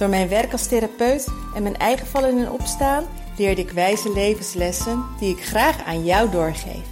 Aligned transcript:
Door 0.00 0.08
mijn 0.08 0.28
werk 0.28 0.52
als 0.52 0.66
therapeut 0.66 1.28
en 1.54 1.62
mijn 1.62 1.76
eigen 1.76 2.06
vallen 2.06 2.38
en 2.38 2.50
opstaan 2.50 3.04
leerde 3.36 3.60
ik 3.60 3.70
wijze 3.70 4.12
levenslessen 4.12 5.04
die 5.18 5.36
ik 5.36 5.44
graag 5.44 5.84
aan 5.84 6.04
jou 6.04 6.30
doorgeef. 6.30 6.86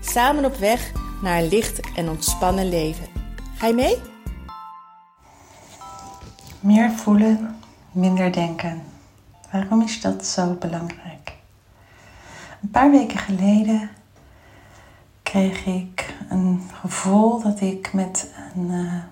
Samen 0.00 0.44
op 0.44 0.56
weg 0.56 0.92
naar 1.22 1.38
een 1.38 1.48
licht 1.48 1.80
en 1.96 2.08
ontspannen 2.08 2.68
leven. 2.68 3.06
Ga 3.56 3.66
je 3.66 3.74
mee? 3.74 3.96
Meer 6.60 6.90
voelen, 6.90 7.58
minder 7.92 8.32
denken. 8.32 8.82
Waarom 9.50 9.82
is 9.82 10.00
dat 10.00 10.26
zo 10.26 10.56
belangrijk? 10.60 11.32
Een 12.62 12.70
paar 12.70 12.90
weken 12.90 13.18
geleden 13.18 13.90
kreeg 15.22 15.66
ik 15.66 16.14
een 16.28 16.62
gevoel 16.80 17.42
dat 17.42 17.60
ik 17.60 17.92
met 17.92 18.30
een, 18.54 18.70
uh, 18.70 19.02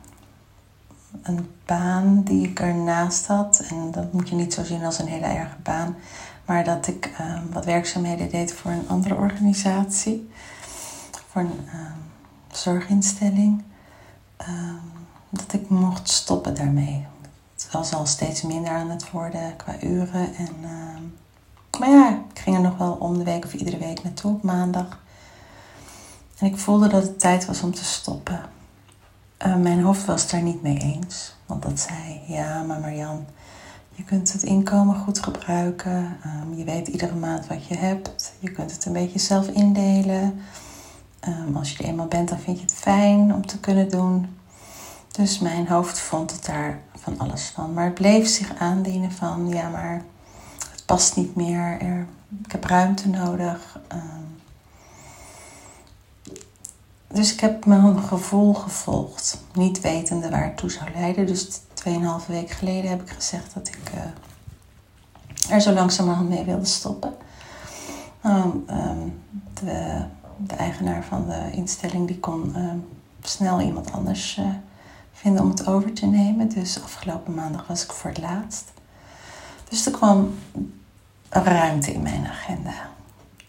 een 1.23 1.50
baan 1.64 2.23
die 2.23 2.48
ik 2.48 2.60
ernaast 2.60 3.27
had, 3.27 3.62
en 3.68 3.91
dat 3.91 4.12
moet 4.12 4.28
je 4.28 4.34
niet 4.34 4.55
zo 4.55 4.64
zien 4.64 4.84
als 4.84 4.98
een 4.98 5.06
hele 5.06 5.27
erge 5.27 5.56
baan, 5.62 5.96
maar 6.45 6.64
dat 6.64 6.87
ik 6.87 7.10
uh, 7.21 7.38
wat 7.52 7.65
werkzaamheden 7.65 8.30
deed 8.30 8.52
voor 8.52 8.71
een 8.71 8.88
andere 8.88 9.15
organisatie, 9.15 10.30
voor 11.29 11.40
een 11.40 11.60
uh, 11.66 11.80
zorginstelling, 12.52 13.62
dat 15.30 15.52
ik 15.52 15.68
mocht 15.68 16.09
stoppen 16.09 16.54
daarmee. 16.54 17.07
Het 17.54 17.68
was 17.73 17.95
al 17.95 18.06
steeds 18.06 18.43
minder 18.43 18.73
aan 18.73 18.90
het 18.90 19.10
worden 19.10 19.56
qua 19.56 19.82
uren. 19.82 20.34
En, 20.34 20.49
maar 21.79 21.90
ja, 21.90 22.09
ik 22.32 22.38
ging 22.38 22.56
er 22.56 22.62
nog 22.62 22.77
wel 22.77 22.93
om 22.93 23.18
de 23.18 23.24
week 23.24 23.45
of 23.45 23.54
iedere 23.54 23.79
week 23.79 24.02
naartoe 24.02 24.32
op 24.32 24.43
maandag. 24.43 24.99
En 26.38 26.46
ik 26.46 26.59
voelde 26.59 26.88
dat 26.88 27.02
het 27.02 27.21
tijd 27.21 27.46
was 27.46 27.62
om 27.62 27.74
te 27.74 27.84
stoppen. 27.84 28.40
Uh, 29.46 29.57
mijn 29.57 29.83
hoofd 29.83 30.05
was 30.05 30.30
daar 30.30 30.43
niet 30.43 30.63
mee 30.63 30.79
eens. 30.79 31.35
Want 31.46 31.63
dat 31.63 31.80
zei, 31.80 32.21
ja, 32.27 32.63
maar 32.63 32.80
Marjan, 32.80 33.27
je 33.95 34.05
kunt 34.05 34.33
het 34.33 34.43
inkomen 34.43 34.96
goed 34.96 35.19
gebruiken. 35.19 36.16
Um, 36.27 36.55
je 36.55 36.65
weet 36.65 36.88
iedere 36.88 37.15
maand 37.15 37.46
wat 37.46 37.66
je 37.66 37.77
hebt. 37.77 38.33
Je 38.38 38.51
kunt 38.51 38.73
het 38.73 38.85
een 38.85 38.93
beetje 38.93 39.18
zelf 39.18 39.49
indelen. 39.49 40.41
Um, 41.29 41.57
als 41.57 41.73
je 41.73 41.79
er 41.83 41.88
eenmaal 41.88 42.07
bent, 42.07 42.29
dan 42.29 42.38
vind 42.38 42.57
je 42.57 42.63
het 42.63 42.74
fijn 42.74 43.35
om 43.35 43.46
te 43.46 43.59
kunnen 43.61 43.91
doen. 43.91 44.37
Dus 45.11 45.38
mijn 45.38 45.68
hoofd 45.68 45.99
vond 45.99 46.30
het 46.30 46.45
daar 46.45 46.79
van 46.96 47.18
alles 47.18 47.52
van. 47.55 47.73
Maar 47.73 47.85
het 47.85 47.95
bleef 47.95 48.29
zich 48.29 48.55
aandienen 48.59 49.13
van, 49.13 49.49
ja, 49.49 49.68
maar 49.68 50.02
het 50.71 50.83
past 50.87 51.16
niet 51.16 51.35
meer. 51.35 51.80
Er, 51.80 52.07
ik 52.45 52.52
heb 52.52 52.65
ruimte 52.65 53.09
nodig. 53.09 53.80
Um, 53.93 54.29
dus 57.12 57.32
ik 57.32 57.40
heb 57.40 57.64
mijn 57.64 57.98
gevoel 57.98 58.54
gevolgd, 58.54 59.42
niet 59.52 59.80
wetende 59.80 60.30
waar 60.30 60.44
het 60.44 60.56
toe 60.56 60.70
zou 60.70 60.90
leiden. 60.94 61.26
Dus 61.26 61.60
2,5 61.60 62.26
weken 62.26 62.56
geleden 62.56 62.90
heb 62.90 63.02
ik 63.02 63.10
gezegd 63.10 63.54
dat 63.54 63.68
ik 63.68 63.92
uh, 63.94 65.53
er 65.54 65.60
zo 65.60 65.72
langzamerhand 65.72 66.28
mee 66.28 66.44
wilde 66.44 66.64
stoppen. 66.64 67.14
Um, 68.25 68.64
um, 68.70 69.22
de, 69.54 70.04
de, 70.36 70.54
eigenaar 70.54 71.04
van 71.04 71.26
de 71.26 71.50
instelling 71.53 72.06
die 72.06 72.19
kon 72.19 72.56
um, 72.56 72.88
snel 73.22 73.60
iemand 73.60 73.93
anders 73.93 74.37
uh, 74.37 74.47
vinden 75.12 75.43
om 75.43 75.50
het 75.50 75.66
over 75.66 75.93
te 75.93 76.06
nemen. 76.06 76.49
Dus 76.49 76.82
afgelopen 76.82 77.34
maandag 77.34 77.66
was 77.66 77.84
ik 77.84 77.93
voor 77.93 78.10
het 78.10 78.20
laatst. 78.20 78.72
Dus 79.69 79.87
er 79.87 79.93
kwam 79.93 80.34
ruimte 81.28 81.93
in 81.93 82.03
mijn 82.03 82.26
agenda. 82.26 82.90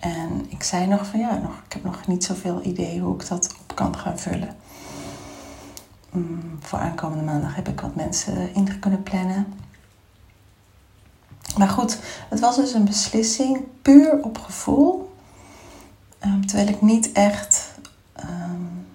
En 0.02 0.46
ik 0.50 0.64
zei 0.64 0.88
nog 0.88 1.06
van 1.06 1.20
ja, 1.20 1.38
nog, 1.38 1.62
ik 1.66 1.74
heb 1.74 1.84
nog 1.84 2.08
niet 2.08 2.24
zoveel 2.24 2.64
idee 2.64 3.00
hoe 3.00 3.16
ik 3.16 3.28
dat 3.28 3.56
op 3.62 3.76
kan 3.76 3.98
gaan 3.98 4.20
vullen. 4.20 4.56
Um, 6.16 6.58
voor 6.60 6.80
aankomende 6.80 7.24
maandag 7.24 7.56
heb 7.56 7.68
ik 7.68 7.82
wat 7.82 7.96
mensen 7.96 8.54
in 8.54 8.80
kunnen 8.80 9.04
plannen. 9.04 9.54
Maar 11.58 11.70
goed, 11.70 11.98
het 12.30 12.40
was 12.40 12.56
dus 12.56 12.74
een 12.74 12.86
beslissing 12.86 13.66
puur 13.82 14.24
op 14.24 14.38
gevoel. 14.38 15.14
Um, 16.26 16.46
terwijl 16.46 16.68
ik 16.68 16.82
niet 16.82 17.12
echt 17.12 17.72
um, 18.20 18.88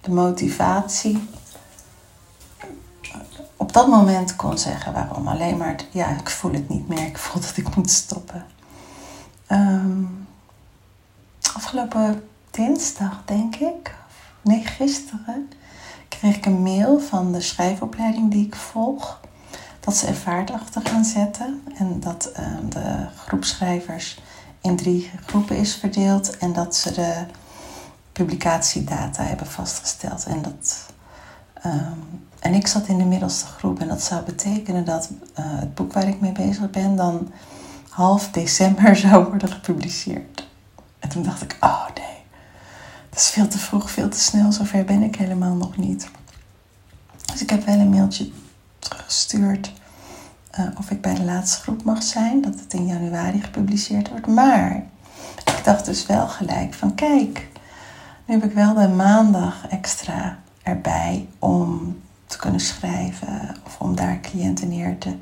de 0.00 0.10
motivatie 0.10 1.28
op 3.56 3.72
dat 3.72 3.88
moment 3.88 4.36
kon 4.36 4.58
zeggen 4.58 4.92
waarom. 4.92 5.28
Alleen 5.28 5.56
maar, 5.56 5.76
ja, 5.90 6.08
ik 6.08 6.30
voel 6.30 6.52
het 6.52 6.68
niet 6.68 6.88
meer. 6.88 7.06
Ik 7.06 7.18
voel 7.18 7.42
dat 7.42 7.56
ik 7.56 7.76
moet 7.76 7.90
stoppen. 7.90 8.46
Um, 9.48 10.21
afgelopen 11.54 12.28
dinsdag, 12.50 13.22
denk 13.24 13.56
ik, 13.56 13.94
nee, 14.40 14.64
gisteren, 14.64 15.50
kreeg 16.08 16.36
ik 16.36 16.46
een 16.46 16.62
mail 16.62 17.00
van 17.00 17.32
de 17.32 17.40
schrijfopleiding 17.40 18.30
die 18.30 18.46
ik 18.46 18.54
volg. 18.54 19.20
Dat 19.80 19.96
ze 19.96 20.08
een 20.08 20.14
vaartlachten 20.14 20.86
gaan 20.86 21.04
zetten 21.04 21.62
en 21.74 22.00
dat 22.00 22.32
um, 22.38 22.70
de 22.70 23.06
groepschrijvers 23.16 24.20
in 24.60 24.76
drie 24.76 25.10
groepen 25.26 25.56
is 25.56 25.74
verdeeld 25.74 26.36
en 26.36 26.52
dat 26.52 26.76
ze 26.76 26.92
de 26.92 27.26
publicatiedata 28.12 29.22
hebben 29.22 29.46
vastgesteld. 29.46 30.24
En, 30.26 30.42
dat, 30.42 30.86
um, 31.66 32.26
en 32.38 32.54
ik 32.54 32.66
zat 32.66 32.86
in 32.86 32.98
de 32.98 33.04
middelste 33.04 33.46
groep 33.46 33.80
en 33.80 33.88
dat 33.88 34.02
zou 34.02 34.22
betekenen 34.24 34.84
dat 34.84 35.10
uh, 35.10 35.44
het 35.44 35.74
boek 35.74 35.92
waar 35.92 36.08
ik 36.08 36.20
mee 36.20 36.32
bezig 36.32 36.70
ben 36.70 36.96
dan 36.96 37.32
half 37.88 38.30
december 38.30 38.96
zou 39.06 39.24
worden 39.24 39.48
gepubliceerd. 39.48 40.31
En 41.02 41.08
toen 41.08 41.22
dacht 41.22 41.42
ik, 41.42 41.56
oh 41.60 41.86
nee, 41.94 42.16
dat 43.10 43.18
is 43.18 43.30
veel 43.30 43.48
te 43.48 43.58
vroeg, 43.58 43.90
veel 43.90 44.08
te 44.08 44.20
snel, 44.20 44.52
zover 44.52 44.84
ben 44.84 45.02
ik 45.02 45.16
helemaal 45.16 45.54
nog 45.54 45.76
niet. 45.76 46.08
Dus 47.32 47.42
ik 47.42 47.50
heb 47.50 47.64
wel 47.64 47.78
een 47.78 47.90
mailtje 47.90 48.30
teruggestuurd 48.78 49.72
uh, 50.58 50.66
of 50.78 50.90
ik 50.90 51.00
bij 51.00 51.14
de 51.14 51.24
laatste 51.24 51.60
groep 51.60 51.84
mag 51.84 52.02
zijn, 52.02 52.40
dat 52.40 52.60
het 52.60 52.74
in 52.74 52.86
januari 52.86 53.40
gepubliceerd 53.40 54.08
wordt. 54.08 54.26
Maar 54.26 54.76
ik 55.44 55.60
dacht 55.64 55.84
dus 55.84 56.06
wel 56.06 56.28
gelijk 56.28 56.74
van 56.74 56.94
kijk, 56.94 57.48
nu 58.24 58.34
heb 58.34 58.44
ik 58.44 58.52
wel 58.52 58.74
de 58.74 58.88
maandag 58.88 59.66
extra 59.68 60.38
erbij 60.62 61.28
om 61.38 61.96
te 62.26 62.38
kunnen 62.38 62.60
schrijven 62.60 63.56
of 63.66 63.76
om 63.78 63.96
daar 63.96 64.20
cliënten 64.20 64.68
neer 64.68 64.98
te 64.98 65.16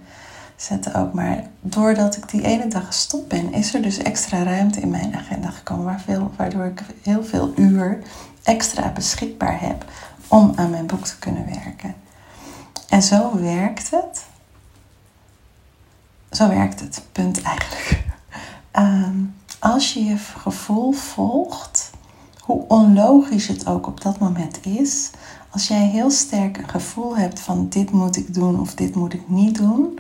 zetten 0.63 0.95
ook. 0.95 1.13
Maar 1.13 1.45
doordat 1.61 2.17
ik 2.17 2.29
die 2.29 2.43
ene 2.43 2.67
dag 2.67 2.87
gestopt 2.87 3.29
ben, 3.29 3.53
is 3.53 3.75
er 3.75 3.83
dus 3.83 3.99
extra 3.99 4.43
ruimte 4.43 4.81
in 4.81 4.91
mijn 4.91 5.17
agenda 5.17 5.51
gekomen. 5.51 6.01
Waardoor 6.37 6.65
ik 6.65 6.83
heel 7.03 7.25
veel 7.25 7.53
uur 7.57 8.03
extra 8.43 8.89
beschikbaar 8.89 9.61
heb 9.61 9.85
om 10.29 10.53
aan 10.57 10.71
mijn 10.71 10.87
boek 10.87 11.05
te 11.05 11.19
kunnen 11.19 11.47
werken. 11.47 11.95
En 12.89 13.03
zo 13.03 13.41
werkt 13.41 13.91
het. 13.91 14.25
Zo 16.31 16.49
werkt 16.49 16.81
het, 16.81 17.03
punt 17.13 17.43
eigenlijk. 17.43 18.05
Um, 18.79 19.35
als 19.59 19.93
je 19.93 20.05
je 20.05 20.17
gevoel 20.17 20.93
volgt, 20.93 21.91
hoe 22.41 22.65
onlogisch 22.69 23.47
het 23.47 23.67
ook 23.67 23.87
op 23.87 24.01
dat 24.01 24.19
moment 24.19 24.67
is, 24.67 25.11
als 25.51 25.69
jij 25.69 25.87
heel 25.87 26.11
sterk 26.11 26.57
een 26.57 26.69
gevoel 26.69 27.17
hebt 27.17 27.41
van 27.41 27.69
dit 27.69 27.91
moet 27.91 28.17
ik 28.17 28.35
doen 28.35 28.61
of 28.61 28.75
dit 28.75 28.95
moet 28.95 29.13
ik 29.13 29.29
niet 29.29 29.57
doen, 29.59 29.99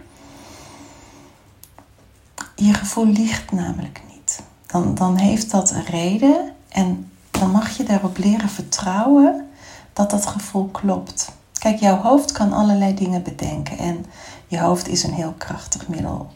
je 2.64 2.74
gevoel 2.74 3.06
liegt 3.06 3.52
namelijk 3.52 4.02
niet. 4.12 4.42
Dan, 4.66 4.94
dan 4.94 5.16
heeft 5.16 5.50
dat 5.50 5.70
een 5.70 5.84
reden 5.84 6.52
en 6.68 7.10
dan 7.30 7.50
mag 7.50 7.76
je 7.76 7.82
daarop 7.82 8.18
leren 8.18 8.48
vertrouwen 8.48 9.48
dat 9.92 10.10
dat 10.10 10.26
gevoel 10.26 10.68
klopt. 10.68 11.32
Kijk, 11.58 11.78
jouw 11.78 11.96
hoofd 11.96 12.32
kan 12.32 12.52
allerlei 12.52 12.94
dingen 12.94 13.22
bedenken 13.22 13.78
en 13.78 14.06
je 14.46 14.58
hoofd 14.60 14.88
is 14.88 15.02
een 15.02 15.12
heel 15.12 15.34
krachtig 15.38 15.88
middel. 15.88 16.30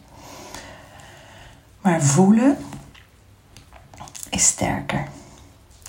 Maar 1.81 2.01
voelen 2.01 2.57
is 4.29 4.47
sterker. 4.47 5.07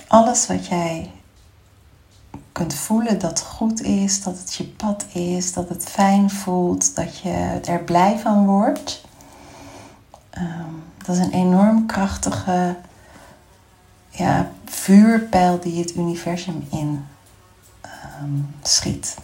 Alles 0.07 0.47
wat 0.47 0.67
jij 0.67 1.11
kunt 2.53 2.75
voelen 2.75 3.19
dat 3.19 3.41
goed 3.41 3.83
is, 3.83 4.23
dat 4.23 4.39
het 4.39 4.55
je 4.55 4.65
pad 4.65 5.05
is, 5.13 5.53
dat 5.53 5.69
het 5.69 5.85
fijn 5.85 6.31
voelt, 6.31 6.97
dat 6.97 7.19
je 7.19 7.61
er 7.65 7.85
blij 7.85 8.19
van 8.19 8.47
wordt, 8.47 9.06
Um, 10.39 10.83
dat 11.05 11.17
is 11.17 11.23
een 11.23 11.33
enorm 11.33 11.87
krachtige 11.87 12.77
ja, 14.11 14.51
vuurpijl 14.65 15.61
die 15.61 15.81
het 15.81 15.97
universum 15.97 16.67
in 16.71 17.05
um, 18.23 18.55
schiet. 18.63 19.17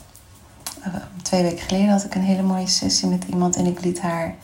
Uh, 0.86 0.94
twee 1.22 1.42
weken 1.42 1.64
geleden 1.64 1.88
had 1.88 2.04
ik 2.04 2.14
een 2.14 2.22
hele 2.22 2.42
mooie 2.42 2.66
sessie 2.66 3.08
met 3.08 3.24
iemand 3.24 3.56
en 3.56 3.66
ik 3.66 3.84
liet 3.84 4.00
haar 4.00 4.34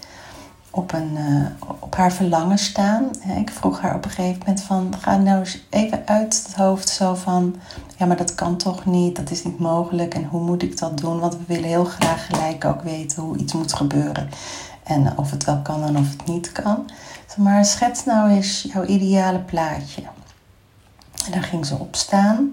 op, 0.70 0.92
een, 0.92 1.16
uh, 1.16 1.46
op 1.78 1.96
haar 1.96 2.12
verlangen 2.12 2.58
staan. 2.58 3.04
Ik 3.36 3.50
vroeg 3.50 3.80
haar 3.80 3.94
op 3.94 4.04
een 4.04 4.10
gegeven 4.10 4.38
moment 4.38 4.62
van, 4.62 4.94
ga 5.00 5.16
nou 5.16 5.38
eens 5.38 5.66
even 5.70 6.02
uit 6.06 6.42
het 6.46 6.54
hoofd 6.54 6.88
zo 6.88 7.14
van, 7.14 7.56
ja 7.96 8.06
maar 8.06 8.16
dat 8.16 8.34
kan 8.34 8.56
toch 8.56 8.84
niet, 8.84 9.16
dat 9.16 9.30
is 9.30 9.44
niet 9.44 9.58
mogelijk 9.58 10.14
en 10.14 10.24
hoe 10.24 10.42
moet 10.42 10.62
ik 10.62 10.78
dat 10.78 10.98
doen? 10.98 11.20
Want 11.20 11.36
we 11.36 11.44
willen 11.46 11.68
heel 11.68 11.84
graag 11.84 12.26
gelijk 12.26 12.64
ook 12.64 12.82
weten 12.82 13.22
hoe 13.22 13.36
iets 13.36 13.52
moet 13.52 13.74
gebeuren 13.74 14.28
en 14.88 15.18
of 15.18 15.30
het 15.30 15.44
wel 15.44 15.60
kan 15.62 15.84
en 15.84 15.96
of 15.96 16.10
het 16.10 16.26
niet 16.26 16.52
kan. 16.52 16.90
Maar 17.36 17.64
schets 17.64 18.04
nou 18.04 18.30
eens 18.30 18.66
jouw 18.72 18.84
ideale 18.84 19.38
plaatje. 19.38 20.02
En 21.26 21.32
dan 21.32 21.42
ging 21.42 21.66
ze 21.66 21.78
opstaan. 21.78 22.50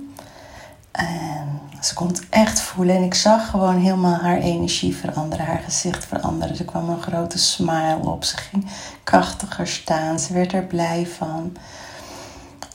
En 0.92 1.60
ze 1.82 1.94
kon 1.94 2.08
het 2.08 2.30
echt 2.30 2.60
voelen. 2.60 2.96
En 2.96 3.04
ik 3.04 3.14
zag 3.14 3.50
gewoon 3.50 3.78
helemaal 3.78 4.20
haar 4.20 4.38
energie 4.38 4.96
veranderen. 4.96 5.46
Haar 5.46 5.62
gezicht 5.64 6.06
veranderen. 6.06 6.58
Er 6.58 6.66
kwam 6.66 6.90
een 6.90 7.02
grote 7.02 7.38
smile 7.38 8.00
op. 8.02 8.24
Ze 8.24 8.38
ging 8.38 8.66
krachtiger 9.04 9.68
staan. 9.68 10.20
Ze 10.20 10.34
werd 10.34 10.54
er 10.54 10.64
blij 10.64 11.08
van. 11.08 11.58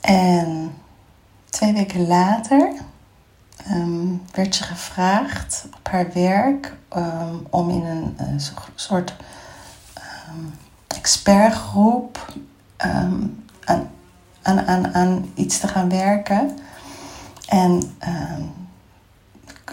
En 0.00 0.74
twee 1.50 1.72
weken 1.72 2.06
later 2.06 2.72
ehm, 3.66 4.06
werd 4.32 4.54
ze 4.54 4.62
gevraagd 4.62 5.66
op 5.76 5.88
haar 5.88 6.12
werk 6.12 6.74
um, 6.96 7.46
om 7.50 7.70
in 7.70 7.84
een 7.84 8.16
uh, 8.20 8.42
soort 8.74 9.14
um, 10.30 10.54
expertgroep 10.86 12.34
aan, 12.76 13.44
aan, 14.42 14.60
aan, 14.66 14.94
aan 14.94 15.30
iets 15.34 15.58
te 15.58 15.68
gaan 15.68 15.88
werken. 15.88 16.58
En 17.48 17.82
uh, 18.04 18.44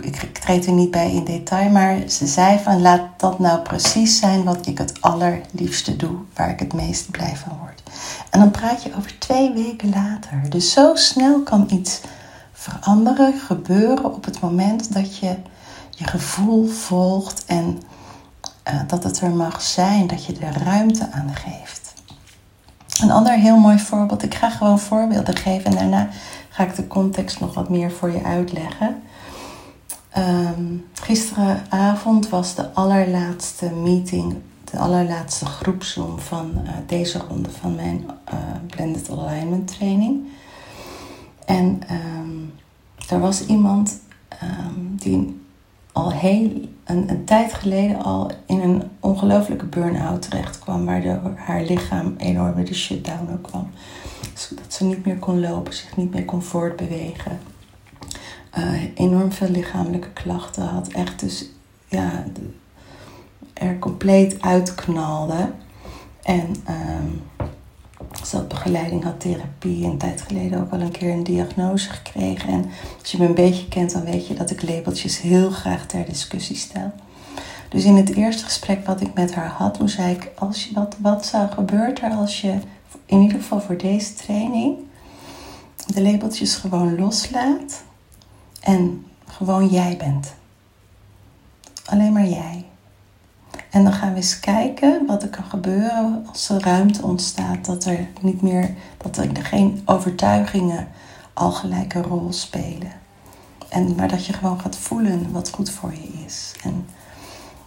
ik, 0.01 0.21
ik 0.21 0.37
treed 0.37 0.65
er 0.65 0.71
niet 0.71 0.91
bij 0.91 1.11
in 1.11 1.23
detail, 1.23 1.69
maar 1.69 2.09
ze 2.09 2.27
zei 2.27 2.59
van 2.59 2.81
laat 2.81 3.01
dat 3.17 3.39
nou 3.39 3.59
precies 3.59 4.19
zijn 4.19 4.43
wat 4.43 4.65
ik 4.65 4.77
het 4.77 5.01
allerliefste 5.01 5.95
doe, 5.95 6.17
waar 6.33 6.49
ik 6.49 6.59
het 6.59 6.73
meest 6.73 7.11
blij 7.11 7.35
van 7.35 7.57
word. 7.59 7.83
En 8.29 8.39
dan 8.39 8.51
praat 8.51 8.83
je 8.83 8.95
over 8.97 9.19
twee 9.19 9.53
weken 9.53 9.89
later. 9.89 10.49
Dus 10.49 10.71
zo 10.71 10.95
snel 10.95 11.41
kan 11.41 11.67
iets 11.69 12.01
veranderen, 12.53 13.39
gebeuren 13.39 14.13
op 14.13 14.25
het 14.25 14.39
moment 14.39 14.93
dat 14.93 15.17
je 15.17 15.35
je 15.89 16.07
gevoel 16.07 16.67
volgt 16.67 17.45
en 17.45 17.81
uh, 18.67 18.81
dat 18.87 19.03
het 19.03 19.19
er 19.19 19.31
mag 19.31 19.61
zijn, 19.61 20.07
dat 20.07 20.25
je 20.25 20.37
er 20.39 20.63
ruimte 20.63 21.11
aan 21.11 21.35
geeft. 21.35 21.93
Een 23.01 23.11
ander 23.11 23.33
heel 23.33 23.57
mooi 23.57 23.79
voorbeeld, 23.79 24.23
ik 24.23 24.35
ga 24.35 24.49
gewoon 24.49 24.79
voorbeelden 24.79 25.35
geven 25.35 25.65
en 25.65 25.75
daarna 25.75 26.09
ga 26.49 26.63
ik 26.63 26.75
de 26.75 26.87
context 26.87 27.39
nog 27.39 27.53
wat 27.53 27.69
meer 27.69 27.91
voor 27.91 28.11
je 28.11 28.23
uitleggen. 28.23 29.01
Um, 30.17 30.85
gisteravond 30.93 32.29
was 32.29 32.55
de 32.55 32.73
allerlaatste 32.73 33.69
meeting, 33.69 34.35
de 34.71 34.77
allerlaatste 34.77 35.45
groepsroom 35.45 36.19
van 36.19 36.51
uh, 36.63 36.69
deze 36.85 37.17
ronde 37.17 37.49
van 37.49 37.75
mijn 37.75 38.05
uh, 38.33 38.39
Blended 38.67 39.09
Alignment 39.09 39.67
training. 39.77 40.27
En 41.45 41.81
um, 41.91 42.53
er 43.09 43.19
was 43.19 43.45
iemand 43.45 43.99
um, 44.43 44.95
die 44.95 45.45
al 45.91 46.11
heel 46.11 46.69
een, 46.87 47.09
een, 47.09 47.25
tijd 47.25 47.53
geleden 47.53 48.03
al 48.03 48.31
in 48.45 48.61
een 48.61 48.83
ongelofelijke 48.99 49.65
burn-out 49.65 50.21
terecht 50.21 50.59
kwam, 50.59 50.85
waardoor 50.85 51.33
haar 51.35 51.61
lichaam 51.61 52.13
enorm 52.17 52.53
bij 52.53 52.63
de 52.63 52.73
shutdown 52.73 53.31
ook 53.31 53.43
kwam. 53.43 53.69
Dat 54.55 54.73
ze 54.73 54.83
niet 54.83 55.05
meer 55.05 55.17
kon 55.17 55.39
lopen, 55.39 55.73
zich 55.73 55.97
niet 55.97 56.13
meer 56.13 56.25
kon 56.25 56.41
voortbewegen. 56.41 57.39
Uh, 58.57 58.83
enorm 58.95 59.31
veel 59.31 59.49
lichamelijke 59.49 60.09
klachten 60.13 60.63
had. 60.63 60.87
Echt 60.87 61.19
dus 61.19 61.45
ja, 61.87 62.23
er 63.53 63.79
compleet 63.79 64.41
uitknalde. 64.41 65.51
En 66.23 66.55
uh, 66.69 67.47
ze 68.25 68.35
had 68.35 68.47
begeleiding, 68.47 69.03
had 69.03 69.19
therapie. 69.19 69.85
Een 69.85 69.97
tijd 69.97 70.21
geleden 70.21 70.61
ook 70.61 70.71
al 70.71 70.79
een 70.79 70.91
keer 70.91 71.11
een 71.11 71.23
diagnose 71.23 71.89
gekregen. 71.89 72.49
En 72.49 72.65
als 72.99 73.11
je 73.11 73.17
me 73.17 73.25
een 73.25 73.35
beetje 73.35 73.67
kent, 73.67 73.91
dan 73.91 74.03
weet 74.03 74.27
je 74.27 74.33
dat 74.33 74.49
ik 74.49 74.61
labeltjes 74.61 75.21
heel 75.21 75.49
graag 75.49 75.85
ter 75.85 76.05
discussie 76.05 76.55
stel. 76.55 76.91
Dus 77.69 77.83
in 77.83 77.95
het 77.95 78.15
eerste 78.15 78.43
gesprek 78.43 78.85
wat 78.85 79.01
ik 79.01 79.13
met 79.13 79.33
haar 79.33 79.49
had, 79.49 79.73
toen 79.73 79.89
zei 79.89 80.13
ik: 80.13 80.31
als 80.35 80.65
je, 80.65 80.73
wat, 80.73 80.95
wat 81.01 81.25
zou 81.25 81.51
gebeuren 81.51 82.11
als 82.11 82.41
je 82.41 82.59
in 83.05 83.21
ieder 83.21 83.37
geval 83.37 83.61
voor 83.61 83.77
deze 83.77 84.13
training 84.13 84.77
de 85.85 86.01
labeltjes 86.01 86.55
gewoon 86.55 86.99
loslaat 86.99 87.83
en 88.61 89.05
gewoon 89.25 89.67
jij 89.67 89.97
bent. 89.97 90.33
Alleen 91.85 92.13
maar 92.13 92.27
jij. 92.27 92.65
En 93.77 93.83
dan 93.83 93.93
gaan 93.93 94.09
we 94.09 94.15
eens 94.15 94.39
kijken 94.39 95.05
wat 95.05 95.23
er 95.23 95.29
kan 95.29 95.43
gebeuren 95.43 96.25
als 96.27 96.49
er 96.49 96.61
ruimte 96.61 97.01
ontstaat. 97.01 97.65
Dat 97.65 97.85
er 97.85 98.07
niet 98.21 98.41
meer, 98.41 98.73
dat 98.97 99.17
er 99.17 99.29
geen 99.35 99.81
overtuigingen 99.85 100.87
al 101.33 101.51
gelijk 101.51 101.93
een 101.93 102.03
rol 102.03 102.33
spelen. 102.33 102.91
En, 103.69 103.95
maar 103.95 104.07
dat 104.07 104.25
je 104.25 104.33
gewoon 104.33 104.59
gaat 104.59 104.77
voelen 104.77 105.31
wat 105.31 105.49
goed 105.49 105.69
voor 105.69 105.91
je 105.91 106.23
is. 106.25 106.53
En 106.63 106.85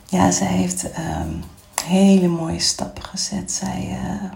ja, 0.07 0.31
zij 0.31 0.47
heeft 0.47 0.85
um, 0.85 1.43
hele 1.85 2.29
mooie 2.29 2.61
stappen 2.61 3.03
gezet. 3.03 3.53
Zij 3.53 3.99
uh, 4.03 4.31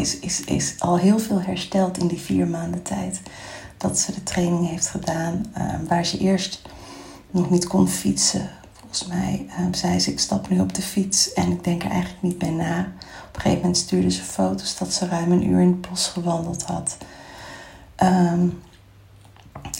is, 0.00 0.18
is, 0.18 0.44
is 0.44 0.74
al 0.78 0.98
heel 0.98 1.18
veel 1.18 1.40
hersteld 1.40 1.98
in 1.98 2.06
die 2.06 2.20
vier 2.20 2.46
maanden 2.46 2.82
tijd 2.82 3.20
dat 3.76 3.98
ze 3.98 4.12
de 4.12 4.22
training 4.22 4.68
heeft 4.68 4.88
gedaan. 4.88 5.44
Um, 5.58 5.86
waar 5.88 6.04
ze 6.04 6.18
eerst 6.18 6.62
nog 7.30 7.50
niet 7.50 7.66
kon 7.66 7.88
fietsen. 7.88 8.50
Volgens 8.90 9.18
mij 9.18 9.46
um, 9.60 9.74
zei 9.74 10.00
ze: 10.00 10.10
Ik 10.10 10.18
stap 10.18 10.48
nu 10.48 10.60
op 10.60 10.74
de 10.74 10.82
fiets 10.82 11.32
en 11.32 11.50
ik 11.50 11.64
denk 11.64 11.82
er 11.82 11.90
eigenlijk 11.90 12.22
niet 12.22 12.38
bij 12.38 12.50
na. 12.50 12.78
Op 13.28 13.34
een 13.34 13.40
gegeven 13.40 13.60
moment 13.60 13.76
stuurde 13.76 14.10
ze 14.10 14.22
foto's 14.22 14.78
dat 14.78 14.92
ze 14.92 15.08
ruim 15.08 15.32
een 15.32 15.48
uur 15.48 15.60
in 15.60 15.66
het 15.66 15.90
bos 15.90 16.06
gewandeld 16.06 16.62
had. 16.62 16.96
Um, 18.02 18.60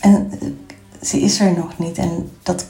en 0.01 0.31
uh, 0.41 0.49
ze 1.01 1.19
is 1.19 1.39
er 1.39 1.57
nog 1.57 1.77
niet. 1.77 1.97
En 1.97 2.31
dat, 2.43 2.65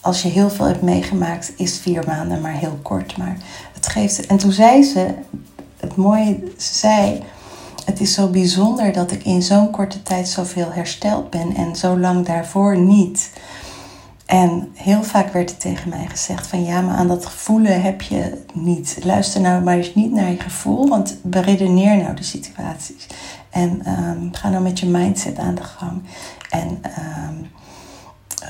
als 0.00 0.22
je 0.22 0.28
heel 0.28 0.50
veel 0.50 0.66
hebt 0.66 0.82
meegemaakt, 0.82 1.52
is 1.56 1.78
vier 1.78 2.04
maanden 2.06 2.40
maar 2.40 2.56
heel 2.56 2.78
kort. 2.82 3.16
Maar 3.16 3.36
het 3.74 3.86
geeft. 3.86 4.26
En 4.26 4.36
toen 4.36 4.52
zei 4.52 4.82
ze: 4.82 5.14
het 5.76 5.96
mooie, 5.96 6.52
ze 6.58 6.74
zei, 6.74 7.22
het 7.84 8.00
is 8.00 8.14
zo 8.14 8.28
bijzonder 8.28 8.92
dat 8.92 9.12
ik 9.12 9.24
in 9.24 9.42
zo'n 9.42 9.70
korte 9.70 10.02
tijd 10.02 10.28
zoveel 10.28 10.72
hersteld 10.72 11.30
ben 11.30 11.54
en 11.54 11.76
zo 11.76 11.98
lang 11.98 12.26
daarvoor 12.26 12.78
niet. 12.78 13.30
En 14.32 14.68
heel 14.74 15.02
vaak 15.02 15.32
werd 15.32 15.50
het 15.50 15.60
tegen 15.60 15.88
mij 15.88 16.06
gezegd 16.08 16.46
van 16.46 16.64
ja, 16.64 16.80
maar 16.80 16.96
aan 16.96 17.08
dat 17.08 17.26
gevoelen 17.26 17.82
heb 17.82 18.02
je 18.02 18.44
niet. 18.52 18.98
Luister 19.02 19.40
nou 19.40 19.62
maar 19.62 19.76
eens 19.76 19.94
niet 19.94 20.12
naar 20.12 20.30
je 20.30 20.40
gevoel, 20.40 20.88
want 20.88 21.16
beredeneer 21.22 21.96
nou 21.96 22.14
de 22.14 22.22
situaties. 22.22 23.06
En 23.50 23.82
um, 23.88 24.34
ga 24.34 24.48
nou 24.48 24.62
met 24.62 24.80
je 24.80 24.86
mindset 24.86 25.38
aan 25.38 25.54
de 25.54 25.62
gang. 25.62 26.02
En 26.50 26.68
um, 26.68 27.50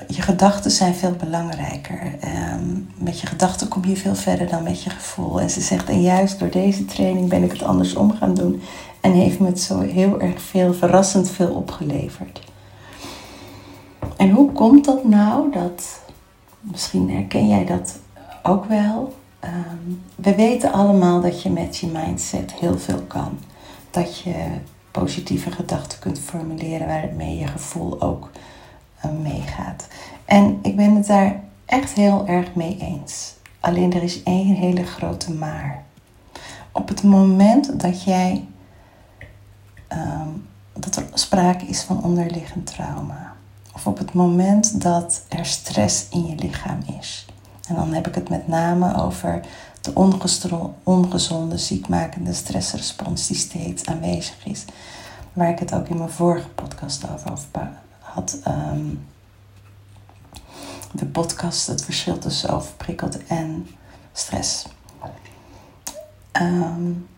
je 0.08 0.22
gedachten 0.22 0.70
zijn 0.70 0.94
veel 0.94 1.12
belangrijker. 1.12 2.14
Um, 2.54 2.88
met 2.98 3.20
je 3.20 3.26
gedachten 3.26 3.68
kom 3.68 3.84
je 3.84 3.96
veel 3.96 4.14
verder 4.14 4.48
dan 4.48 4.62
met 4.62 4.82
je 4.82 4.90
gevoel. 4.90 5.40
En 5.40 5.50
ze 5.50 5.60
zegt, 5.60 5.88
en 5.88 6.02
juist 6.02 6.38
door 6.38 6.50
deze 6.50 6.84
training 6.84 7.28
ben 7.28 7.42
ik 7.42 7.52
het 7.52 7.62
andersom 7.62 8.16
gaan 8.16 8.34
doen. 8.34 8.62
En 9.00 9.12
heeft 9.12 9.38
me 9.38 9.46
het 9.46 9.60
zo 9.60 9.80
heel 9.80 10.20
erg 10.20 10.42
veel, 10.42 10.74
verrassend 10.74 11.30
veel 11.30 11.50
opgeleverd. 11.50 12.51
En 14.22 14.30
hoe 14.30 14.52
komt 14.52 14.84
dat 14.84 15.04
nou? 15.04 15.52
Dat, 15.52 16.00
misschien 16.60 17.10
herken 17.10 17.48
jij 17.48 17.64
dat 17.64 17.98
ook 18.42 18.64
wel. 18.64 19.14
Um, 19.44 20.02
we 20.14 20.34
weten 20.34 20.72
allemaal 20.72 21.20
dat 21.20 21.42
je 21.42 21.50
met 21.50 21.76
je 21.76 21.86
mindset 21.86 22.52
heel 22.52 22.78
veel 22.78 23.02
kan. 23.02 23.38
Dat 23.90 24.18
je 24.18 24.34
positieve 24.90 25.50
gedachten 25.50 25.98
kunt 25.98 26.18
formuleren 26.18 26.86
waarmee 26.86 27.38
je 27.38 27.46
gevoel 27.46 28.00
ook 28.00 28.30
uh, 29.04 29.12
meegaat. 29.22 29.86
En 30.24 30.58
ik 30.62 30.76
ben 30.76 30.94
het 30.94 31.06
daar 31.06 31.40
echt 31.64 31.92
heel 31.92 32.26
erg 32.26 32.54
mee 32.54 32.76
eens. 32.80 33.34
Alleen 33.60 33.92
er 33.92 34.02
is 34.02 34.22
één 34.22 34.54
hele 34.54 34.84
grote 34.84 35.32
maar. 35.32 35.82
Op 36.72 36.88
het 36.88 37.02
moment 37.02 37.80
dat 37.80 38.04
jij 38.04 38.44
um, 39.88 40.46
dat 40.72 40.96
er 40.96 41.04
sprake 41.14 41.64
is 41.64 41.82
van 41.82 42.04
onderliggend 42.04 42.66
trauma, 42.66 43.31
of 43.72 43.86
op 43.86 43.98
het 43.98 44.12
moment 44.12 44.82
dat 44.82 45.22
er 45.28 45.46
stress 45.46 46.06
in 46.10 46.26
je 46.26 46.34
lichaam 46.34 46.78
is, 47.00 47.26
en 47.68 47.74
dan 47.74 47.92
heb 47.92 48.06
ik 48.06 48.14
het 48.14 48.28
met 48.28 48.48
name 48.48 49.02
over 49.02 49.40
de 49.80 49.92
ongezonde, 50.82 51.58
ziekmakende 51.58 52.32
stressrespons 52.32 53.26
die 53.26 53.36
steeds 53.36 53.84
aanwezig 53.84 54.46
is, 54.46 54.64
waar 55.32 55.48
ik 55.48 55.58
het 55.58 55.74
ook 55.74 55.88
in 55.88 55.96
mijn 55.96 56.10
vorige 56.10 56.48
podcast 56.48 57.04
over 57.10 57.70
had. 57.98 58.38
Um, 58.48 59.06
de 60.92 61.06
podcast 61.06 61.66
het 61.66 61.84
verschil 61.84 62.18
tussen 62.18 62.50
overprikkeld 62.50 63.26
en 63.26 63.68
stress. 64.12 64.66
Um, 66.32 67.08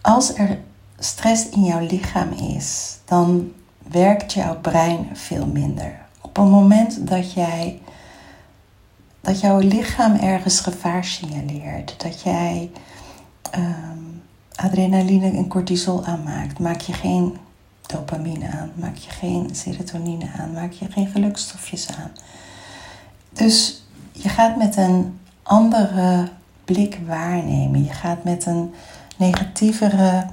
als 0.00 0.34
er 0.34 0.58
stress 0.98 1.48
in 1.48 1.64
jouw 1.64 1.86
lichaam 1.86 2.32
is, 2.32 2.98
dan 3.04 3.52
werkt 3.90 4.32
jouw 4.32 4.60
brein 4.60 5.08
veel 5.12 5.46
minder. 5.46 5.98
Op 6.20 6.36
het 6.36 6.50
moment 6.50 7.08
dat 7.08 7.32
jij 7.32 7.80
dat 9.24 9.40
jouw 9.40 9.58
lichaam 9.58 10.14
ergens 10.14 10.60
gevaar 10.60 11.04
signaleert. 11.04 11.94
Dat 12.02 12.22
jij 12.22 12.70
ehm, 13.50 13.98
adrenaline 14.54 15.30
en 15.30 15.48
cortisol 15.48 16.04
aanmaakt. 16.04 16.58
Maak 16.58 16.80
je 16.80 16.92
geen 16.92 17.36
dopamine 17.86 18.50
aan. 18.50 18.72
Maak 18.74 18.96
je 18.96 19.10
geen 19.10 19.48
serotonine 19.52 20.26
aan. 20.38 20.52
Maak 20.52 20.72
je 20.72 20.90
geen 20.90 21.06
gelukstofjes 21.06 21.88
aan. 21.98 22.10
Dus 23.30 23.84
je 24.12 24.28
gaat 24.28 24.56
met 24.56 24.76
een 24.76 25.18
andere 25.42 26.28
blik 26.64 26.98
waarnemen. 27.06 27.84
Je 27.84 27.92
gaat 27.92 28.24
met 28.24 28.46
een 28.46 28.74
negatievere 29.16 30.26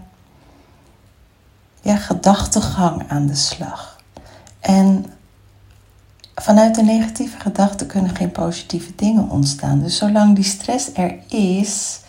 ja, 1.81 1.95
gedachtegang 1.95 3.03
aan 3.07 3.27
de 3.27 3.35
slag. 3.35 4.00
En 4.59 5.05
vanuit 6.35 6.75
de 6.75 6.83
negatieve 6.83 7.39
gedachten 7.39 7.88
kunnen 7.88 8.15
geen 8.15 8.31
positieve 8.31 8.91
dingen 8.95 9.29
ontstaan. 9.29 9.79
Dus 9.79 9.97
zolang 9.97 10.35
die 10.35 10.43
stress 10.43 10.89
er 10.93 11.15
is, 11.27 12.00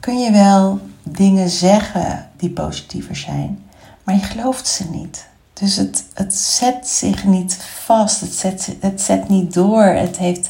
kun 0.00 0.18
je 0.18 0.30
wel 0.30 0.80
dingen 1.02 1.48
zeggen 1.48 2.28
die 2.36 2.50
positiever 2.50 3.16
zijn, 3.16 3.64
maar 4.02 4.14
je 4.14 4.22
gelooft 4.22 4.68
ze 4.68 4.90
niet. 4.90 5.26
Dus 5.52 5.76
het, 5.76 6.04
het 6.14 6.34
zet 6.34 6.88
zich 6.88 7.24
niet 7.24 7.56
vast, 7.84 8.20
het 8.20 8.34
zet, 8.34 8.76
het 8.80 9.00
zet 9.00 9.28
niet 9.28 9.54
door, 9.54 9.84
het, 9.84 10.16
heeft, 10.16 10.46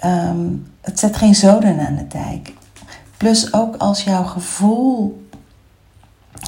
ehm, 0.00 0.48
het 0.80 0.98
zet 0.98 1.16
geen 1.16 1.34
zoden 1.34 1.86
aan 1.86 1.96
de 1.96 2.06
dijk. 2.06 2.52
Plus 3.16 3.52
ook 3.52 3.76
als 3.76 4.02
jouw 4.02 4.24
gevoel 4.24 5.19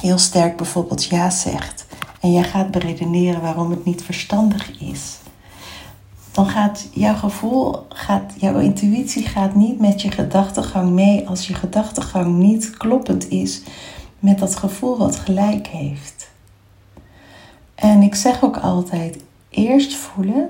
heel 0.03 0.17
sterk 0.17 0.57
bijvoorbeeld 0.57 1.05
ja 1.05 1.29
zegt 1.29 1.85
en 2.19 2.31
jij 2.31 2.43
gaat 2.43 2.71
beredeneren 2.71 3.41
waarom 3.41 3.69
het 3.71 3.85
niet 3.85 4.03
verstandig 4.03 4.79
is, 4.79 5.17
dan 6.31 6.47
gaat 6.47 6.87
jouw 6.91 7.15
gevoel, 7.15 7.85
gaat, 7.89 8.33
jouw 8.37 8.59
intuïtie 8.59 9.27
gaat 9.27 9.55
niet 9.55 9.79
met 9.79 10.01
je 10.01 10.11
gedachtegang 10.11 10.89
mee 10.89 11.27
als 11.27 11.47
je 11.47 11.53
gedachtegang 11.53 12.37
niet 12.37 12.77
kloppend 12.77 13.29
is 13.29 13.61
met 14.19 14.39
dat 14.39 14.55
gevoel 14.55 14.97
wat 14.97 15.15
gelijk 15.15 15.67
heeft. 15.67 16.31
En 17.75 18.01
ik 18.01 18.15
zeg 18.15 18.43
ook 18.43 18.57
altijd: 18.57 19.23
eerst 19.49 19.95
voelen. 19.95 20.49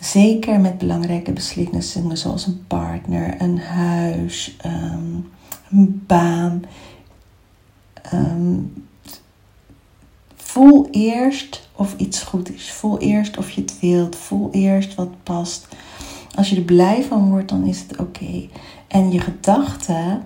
Zeker 0.00 0.60
met 0.60 0.78
belangrijke 0.78 1.32
beslissingen 1.32 2.16
zoals 2.16 2.46
een 2.46 2.64
partner, 2.66 3.40
een 3.40 3.58
huis, 3.58 4.56
ehm, 4.60 5.14
een 5.70 6.02
baan. 6.06 6.62
Ehm, 8.10 8.58
voel 10.36 10.88
eerst 10.90 11.68
of 11.72 11.94
iets 11.96 12.22
goed 12.22 12.50
is. 12.50 12.72
Voel 12.72 12.98
eerst 12.98 13.38
of 13.38 13.50
je 13.50 13.60
het 13.60 13.80
wilt. 13.80 14.16
Voel 14.16 14.48
eerst 14.52 14.94
wat 14.94 15.22
past. 15.22 15.68
Als 16.34 16.50
je 16.50 16.56
er 16.56 16.62
blij 16.62 17.04
van 17.04 17.30
wordt, 17.30 17.48
dan 17.48 17.64
is 17.64 17.80
het 17.80 17.98
oké. 17.98 18.48
En 18.86 19.12
je 19.12 19.20
gedachten, 19.20 20.24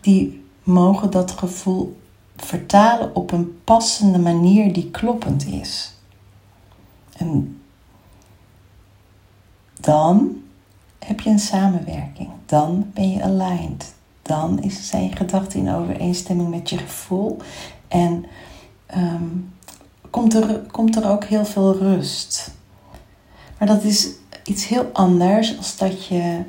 die 0.00 0.44
mogen 0.62 1.10
dat 1.10 1.30
gevoel 1.30 1.96
vertalen 2.36 3.14
op 3.14 3.32
een 3.32 3.60
passende 3.64 4.18
manier 4.18 4.72
die 4.72 4.90
kloppend 4.90 5.46
is. 5.46 5.94
En 7.16 7.60
dan 9.80 10.42
heb 10.98 11.20
je 11.20 11.30
een 11.30 11.38
samenwerking. 11.38 12.28
Dan 12.46 12.90
ben 12.94 13.10
je 13.10 13.22
aligned. 13.22 13.93
Dan 14.24 14.62
is 14.62 14.88
zijn 14.88 15.16
gedachte 15.16 15.58
in 15.58 15.74
overeenstemming 15.74 16.50
met 16.50 16.70
je 16.70 16.78
gevoel. 16.78 17.36
En 17.88 18.24
ehm, 18.86 19.24
komt, 20.10 20.34
er, 20.34 20.60
komt 20.70 20.96
er 20.96 21.10
ook 21.10 21.24
heel 21.24 21.44
veel 21.44 21.76
rust. 21.78 22.50
Maar 23.58 23.68
dat 23.68 23.82
is 23.82 24.08
iets 24.44 24.66
heel 24.66 24.90
anders 24.92 25.56
als 25.56 25.76
dat 25.76 26.06
je 26.06 26.40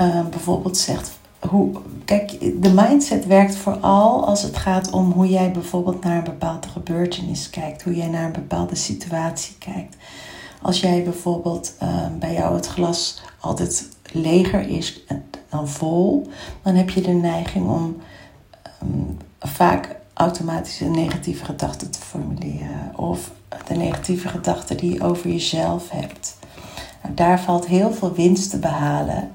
uh, 0.00 0.26
bijvoorbeeld 0.26 0.76
zegt. 0.76 1.18
Hoe, 1.48 1.80
kijk, 2.04 2.40
de 2.40 2.72
mindset 2.74 3.26
werkt 3.26 3.56
vooral 3.56 4.26
als 4.26 4.42
het 4.42 4.56
gaat 4.56 4.90
om 4.90 5.12
hoe 5.12 5.28
jij 5.28 5.50
bijvoorbeeld 5.50 6.04
naar 6.04 6.16
een 6.16 6.24
bepaalde 6.24 6.68
gebeurtenis 6.68 7.50
kijkt, 7.50 7.82
hoe 7.82 7.94
jij 7.94 8.08
naar 8.08 8.24
een 8.24 8.32
bepaalde 8.32 8.74
situatie 8.74 9.56
kijkt. 9.58 9.96
Als 10.62 10.80
jij 10.80 11.02
bijvoorbeeld 11.02 11.74
uh, 11.82 12.06
bij 12.18 12.32
jou 12.32 12.54
het 12.54 12.66
glas 12.66 13.22
altijd 13.40 13.88
leger 14.12 14.68
is 14.68 15.04
dan 15.48 15.68
vol, 15.68 16.28
dan 16.62 16.74
heb 16.74 16.90
je 16.90 17.00
de 17.00 17.10
neiging 17.10 17.68
om 17.68 17.96
um, 18.82 19.18
vaak 19.40 19.96
automatisch 20.14 20.80
een 20.80 20.90
negatieve 20.90 21.44
gedachte 21.44 21.90
te 21.90 21.98
formuleren. 21.98 22.92
Of 22.96 23.30
de 23.66 23.74
negatieve 23.74 24.28
gedachte 24.28 24.74
die 24.74 24.94
je 24.94 25.04
over 25.04 25.30
jezelf 25.30 25.90
hebt. 25.90 26.38
Nou, 27.02 27.14
daar 27.14 27.40
valt 27.40 27.66
heel 27.66 27.92
veel 27.92 28.12
winst 28.12 28.50
te 28.50 28.58
behalen 28.58 29.30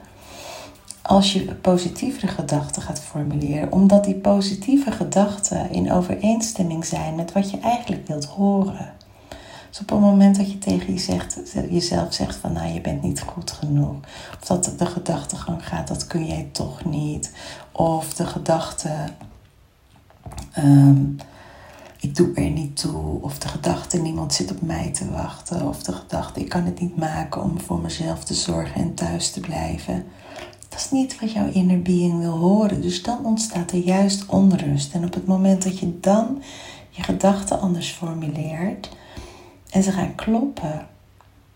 als 1.02 1.34
je 1.34 1.54
positievere 1.54 2.28
gedachten 2.28 2.82
gaat 2.82 3.00
formuleren. 3.00 3.72
Omdat 3.72 4.04
die 4.04 4.16
positieve 4.16 4.92
gedachten 4.92 5.72
in 5.72 5.92
overeenstemming 5.92 6.86
zijn 6.86 7.16
met 7.16 7.32
wat 7.32 7.52
je 7.52 7.60
eigenlijk 7.60 8.08
wilt 8.08 8.26
horen. 8.26 8.94
Dus 9.74 9.82
op 9.82 9.90
het 9.90 10.00
moment 10.00 10.38
dat 10.38 10.52
je 10.52 10.58
tegen 10.58 10.94
je 10.94 11.00
zegt, 11.00 11.38
jezelf 11.70 12.14
zegt 12.14 12.36
van 12.36 12.54
nou 12.54 12.74
je 12.74 12.82
bent 12.82 13.02
niet 13.02 13.22
goed 13.22 13.52
genoeg. 13.52 13.96
Of 14.42 14.48
dat 14.48 14.74
de 14.78 14.86
gedachtegang 14.86 15.68
gaat, 15.68 15.88
dat 15.88 16.08
kun 16.08 16.26
jij 16.26 16.50
toch 16.52 16.86
niet. 16.86 17.32
Of 17.72 18.14
de 18.14 18.26
gedachte 18.26 18.90
Ehm, 20.54 21.04
ik 22.00 22.16
doe 22.16 22.34
er 22.34 22.50
niet 22.50 22.76
toe. 22.78 23.22
Of 23.22 23.40
de 23.40 23.48
gedachte, 23.48 23.98
niemand 23.98 24.34
zit 24.34 24.52
op 24.52 24.62
mij 24.62 24.92
te 24.92 25.12
wachten. 25.12 25.68
Of 25.68 25.84
de 25.84 25.94
gedachte, 25.94 26.40
ik 26.40 26.50
kan 26.50 26.64
het 26.66 26.80
niet 26.80 26.98
maken 26.98 27.44
om 27.44 27.60
voor 27.60 27.80
mezelf 27.80 28.24
te 28.24 28.34
zorgen 28.34 28.82
en 28.82 28.94
thuis 28.94 29.32
te 29.32 29.40
blijven. 29.40 30.06
Dat 30.70 30.80
is 30.80 30.92
niet 30.92 31.20
wat 31.20 31.32
jouw 31.32 31.52
inner 31.52 31.82
being 31.82 32.20
wil 32.20 32.38
horen. 32.38 32.82
Dus 32.82 33.04
dan 33.04 33.26
ontstaat 33.26 33.72
er 33.72 33.78
juist 33.78 34.26
onrust. 34.26 34.94
En 34.94 35.06
op 35.06 35.14
het 35.14 35.26
moment 35.26 35.64
dat 35.64 35.80
je 35.80 36.00
dan 36.00 36.42
je 36.90 37.04
gedachten 37.04 37.60
anders 37.60 37.92
formuleert 37.92 38.90
en 39.74 39.84
ze 39.84 39.92
gaan 39.92 40.16
kloppen 40.16 40.88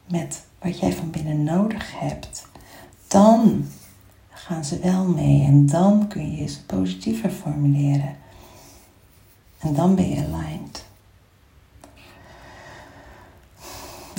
met 0.06 0.46
wat 0.60 0.80
jij 0.80 0.94
van 0.94 1.12
binnen 1.12 1.44
nodig 1.44 2.00
hebt, 2.00 2.48
dan 3.08 3.68
gaan 4.30 4.66
ze 4.66 4.80
wel 4.80 5.06
mee 5.06 5.44
en 5.46 5.66
dan 5.66 6.08
kun 6.08 6.36
je 6.36 6.48
ze 6.48 6.66
positiever 6.66 7.30
formuleren. 7.30 8.16
En 9.60 9.74
dan 9.74 9.96
ben 9.96 10.10
je 10.10 10.26
aligned. 10.26 10.86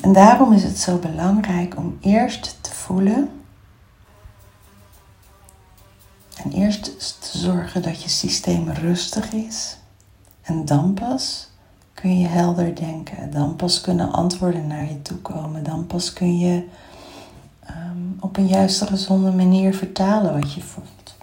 En 0.03 0.13
daarom 0.13 0.53
is 0.53 0.63
het 0.63 0.79
zo 0.79 0.99
belangrijk 0.99 1.77
om 1.77 1.99
eerst 2.01 2.59
te 2.61 2.75
voelen. 2.75 3.31
En 6.45 6.53
eerst 6.53 6.85
te 7.21 7.39
zorgen 7.39 7.83
dat 7.83 8.03
je 8.03 8.09
systeem 8.09 8.71
rustig 8.71 9.33
is. 9.33 9.77
En 10.43 10.65
dan 10.65 10.95
pas 10.95 11.49
kun 12.01 12.19
je 12.19 12.27
helder 12.27 12.75
denken. 12.75 13.31
Dan 13.31 13.57
pas 13.57 13.81
kunnen 13.81 14.13
antwoorden 14.13 14.67
naar 14.67 14.85
je 14.85 15.03
toe 15.03 15.17
komen. 15.17 15.65
Dan 15.65 15.87
pas 15.87 16.13
kun 16.13 16.39
je 16.39 16.65
um, 17.71 18.17
op 18.21 18.37
een 18.37 18.47
juiste, 18.47 18.87
gezonde 18.87 19.31
manier 19.31 19.75
vertalen 19.75 20.41
wat 20.41 20.53
je 20.53 20.63
voelt. 20.63 21.17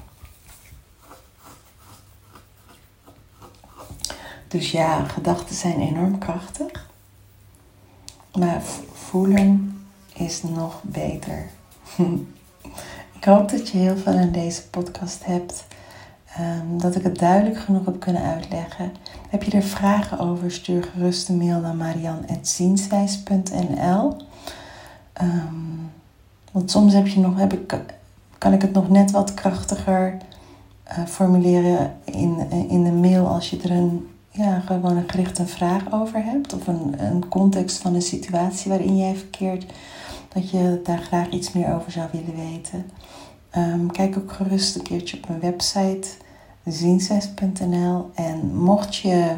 Dus 4.47 4.71
ja, 4.71 5.03
gedachten 5.03 5.55
zijn 5.55 5.79
enorm 5.79 6.17
krachtig. 6.17 6.89
Maar 8.37 8.61
voelen 8.93 9.81
is 10.13 10.43
nog 10.43 10.81
beter. 10.83 11.49
ik 13.17 13.23
hoop 13.23 13.49
dat 13.49 13.69
je 13.69 13.77
heel 13.77 13.97
veel 13.97 14.17
aan 14.17 14.31
deze 14.31 14.69
podcast 14.69 15.25
hebt. 15.25 15.65
Um, 16.39 16.81
dat 16.81 16.95
ik 16.95 17.03
het 17.03 17.19
duidelijk 17.19 17.57
genoeg 17.57 17.85
heb 17.85 17.99
kunnen 17.99 18.21
uitleggen. 18.21 18.91
Heb 19.29 19.43
je 19.43 19.51
er 19.51 19.63
vragen 19.63 20.19
over? 20.19 20.51
Stuur 20.51 20.83
gerust 20.83 21.29
een 21.29 21.37
mail 21.37 21.59
naar 21.59 21.75
marian.zienswijs.nl 21.75 24.15
ehm, 25.13 25.55
Want 26.51 26.71
soms 26.71 26.93
heb 26.93 27.07
je 27.07 27.19
nog, 27.19 27.37
heb 27.37 27.53
ik, 27.53 27.79
kan 28.37 28.53
ik 28.53 28.61
het 28.61 28.73
nog 28.73 28.89
net 28.89 29.11
wat 29.11 29.33
krachtiger 29.33 30.17
uh, 30.87 31.05
formuleren 31.05 31.93
in, 32.03 32.51
in 32.69 32.83
de 32.83 32.91
mail 32.91 33.27
als 33.27 33.49
je 33.49 33.61
er 33.61 33.71
een 33.71 34.07
ja, 34.29 34.59
gewoon 34.59 34.97
een 34.97 35.09
gerichte 35.09 35.47
vraag 35.47 35.93
over 35.93 36.23
hebt. 36.23 36.53
Of 36.53 36.67
een, 36.67 36.95
een 36.97 37.27
context 37.27 37.77
van 37.77 37.95
een 37.95 38.01
situatie 38.01 38.69
waarin 38.69 38.97
jij 38.97 39.15
verkeert. 39.15 39.73
Dat 40.33 40.49
je 40.49 40.81
daar 40.83 41.01
graag 41.01 41.29
iets 41.29 41.51
meer 41.51 41.73
over 41.73 41.91
zou 41.91 42.09
willen 42.11 42.35
weten. 42.35 42.85
Ehm, 43.49 43.87
kijk 43.87 44.17
ook 44.17 44.31
gerust 44.31 44.75
een 44.75 44.81
keertje 44.81 45.17
op 45.17 45.27
mijn 45.27 45.39
website 45.39 46.07
zienses.nl. 46.65 48.09
En 48.13 48.55
mocht, 48.55 48.95
je, 48.95 49.35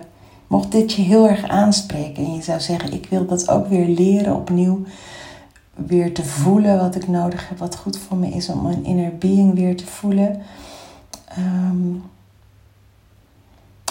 mocht 0.47 0.71
dit 0.71 0.93
je 0.93 1.01
heel 1.01 1.29
erg 1.29 1.47
aanspreken 1.47 2.25
en 2.25 2.33
je 2.33 2.41
zou 2.41 2.59
zeggen: 2.59 2.93
Ik 2.93 3.07
wil 3.09 3.25
dat 3.25 3.49
ook 3.49 3.67
weer 3.67 3.87
leren 3.87 4.35
opnieuw. 4.35 4.83
Weer 5.73 6.13
te 6.13 6.25
voelen 6.25 6.79
wat 6.79 6.95
ik 6.95 7.07
nodig 7.07 7.49
heb, 7.49 7.57
wat 7.57 7.75
goed 7.75 7.97
voor 7.97 8.17
me 8.17 8.29
is 8.29 8.49
om 8.49 8.61
mijn 8.61 8.83
inner 8.83 9.17
being 9.17 9.53
weer 9.53 9.77
te 9.77 9.85
voelen. 9.85 10.41
Um, 11.37 12.03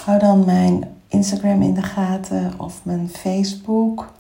hou 0.04 0.18
dan 0.18 0.44
mijn 0.44 0.84
Instagram 1.08 1.62
in 1.62 1.74
de 1.74 1.82
gaten 1.82 2.52
of 2.56 2.80
mijn 2.82 3.08
Facebook. 3.08 4.12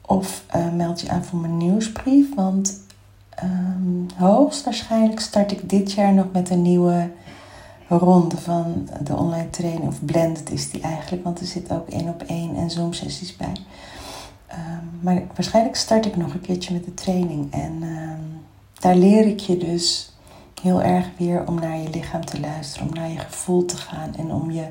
Of 0.00 0.44
uh, 0.56 0.72
meld 0.72 1.00
je 1.00 1.08
aan 1.08 1.24
voor 1.24 1.38
mijn 1.38 1.56
nieuwsbrief. 1.56 2.34
Want 2.34 2.88
Um, 3.44 4.06
hoogstwaarschijnlijk 4.16 5.20
start 5.20 5.52
ik 5.52 5.68
dit 5.68 5.92
jaar 5.92 6.12
nog 6.12 6.26
met 6.32 6.50
een 6.50 6.62
nieuwe 6.62 7.10
ronde 7.98 8.36
van 8.36 8.88
de 9.02 9.16
online 9.16 9.50
training. 9.50 9.86
Of 9.86 10.04
blended 10.04 10.50
is 10.50 10.70
die 10.70 10.80
eigenlijk, 10.80 11.24
want 11.24 11.40
er 11.40 11.46
zit 11.46 11.72
ook 11.72 11.88
één 11.88 12.08
op 12.08 12.22
één 12.22 12.56
en 12.56 12.70
Zoom 12.70 12.92
sessies 12.92 13.36
bij. 13.36 13.56
Um, 14.52 14.90
maar 15.00 15.22
waarschijnlijk 15.34 15.76
start 15.76 16.06
ik 16.06 16.16
nog 16.16 16.34
een 16.34 16.40
keertje 16.40 16.72
met 16.72 16.84
de 16.84 16.94
training. 16.94 17.52
En 17.52 17.82
um, 17.82 18.40
daar 18.80 18.96
leer 18.96 19.26
ik 19.26 19.40
je 19.40 19.56
dus 19.56 20.12
heel 20.62 20.82
erg 20.82 21.06
weer 21.18 21.46
om 21.46 21.54
naar 21.54 21.78
je 21.78 21.90
lichaam 21.90 22.24
te 22.24 22.40
luisteren, 22.40 22.88
om 22.88 22.94
naar 22.94 23.10
je 23.10 23.18
gevoel 23.18 23.64
te 23.64 23.76
gaan 23.76 24.16
en 24.16 24.32
om 24.32 24.50
je 24.50 24.66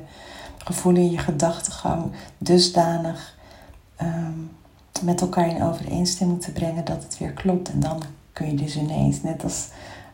gevoel 0.58 0.94
en 0.94 1.10
je 1.10 1.18
gedachtegang 1.18 2.12
dusdanig 2.38 3.38
um, 4.02 4.50
met 5.02 5.20
elkaar 5.20 5.48
in 5.48 5.62
overeenstemming 5.62 6.42
te 6.42 6.52
brengen 6.52 6.84
dat 6.84 7.02
het 7.02 7.18
weer 7.18 7.32
klopt. 7.32 7.70
En 7.70 7.80
dan 7.80 8.02
kun 8.32 8.46
je 8.46 8.54
dus 8.54 8.76
ineens, 8.76 9.22
net 9.22 9.42
als 9.42 9.68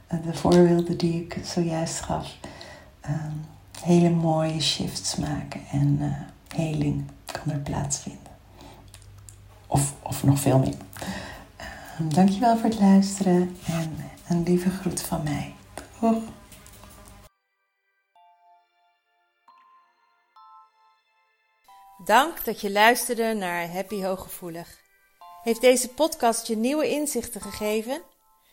de 0.09 0.35
voorbeelden 0.35 0.99
die 0.99 1.15
ik 1.15 1.41
zojuist 1.45 2.01
gaf, 2.01 2.35
hele 3.83 4.11
mooie 4.11 4.61
shifts 4.61 5.17
maken 5.17 5.67
en 5.71 5.99
uh, 6.01 6.13
heling 6.57 7.05
kan 7.25 7.53
er 7.53 7.59
plaatsvinden. 7.59 8.37
Of, 9.67 9.95
of 10.03 10.25
nog 10.25 10.39
veel 10.39 10.59
meer. 10.59 10.77
Um, 12.01 12.15
dankjewel 12.15 12.57
voor 12.57 12.71
het 12.71 12.81
luisteren 12.81 13.57
en 13.67 13.97
een 14.29 14.43
lieve 14.43 14.71
groet 14.71 15.01
van 15.01 15.23
mij. 15.23 15.55
Dank 22.05 22.45
dat 22.45 22.61
je 22.61 22.71
luisterde 22.71 23.35
naar 23.35 23.71
Happy 23.71 24.03
Hooggevoelig. 24.03 24.81
Heeft 25.43 25.61
deze 25.61 25.89
podcast 25.89 26.47
je 26.47 26.57
nieuwe 26.57 26.89
inzichten 26.89 27.41
gegeven? 27.41 28.03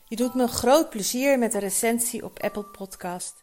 Je 0.05 0.15
doet 0.15 0.33
me 0.33 0.47
groot 0.47 0.89
plezier 0.89 1.39
met 1.39 1.53
een 1.53 1.59
recensie 1.59 2.25
op 2.25 2.39
Apple 2.39 2.63
Podcast. 2.63 3.42